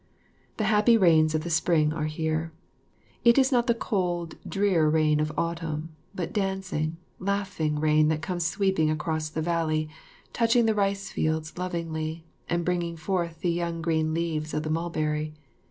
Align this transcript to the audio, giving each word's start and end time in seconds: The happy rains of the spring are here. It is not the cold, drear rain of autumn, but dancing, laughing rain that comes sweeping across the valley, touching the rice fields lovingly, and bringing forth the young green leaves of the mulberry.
The 0.57 0.63
happy 0.63 0.97
rains 0.97 1.35
of 1.35 1.43
the 1.43 1.51
spring 1.51 1.93
are 1.93 2.07
here. 2.07 2.51
It 3.23 3.37
is 3.37 3.51
not 3.51 3.67
the 3.67 3.75
cold, 3.75 4.33
drear 4.49 4.89
rain 4.89 5.19
of 5.19 5.31
autumn, 5.37 5.89
but 6.15 6.33
dancing, 6.33 6.97
laughing 7.19 7.79
rain 7.79 8.07
that 8.07 8.23
comes 8.23 8.43
sweeping 8.43 8.89
across 8.89 9.29
the 9.29 9.43
valley, 9.43 9.89
touching 10.33 10.65
the 10.65 10.73
rice 10.73 11.11
fields 11.11 11.55
lovingly, 11.55 12.25
and 12.49 12.65
bringing 12.65 12.97
forth 12.97 13.41
the 13.41 13.51
young 13.51 13.79
green 13.83 14.11
leaves 14.11 14.55
of 14.55 14.63
the 14.63 14.71
mulberry. 14.71 15.35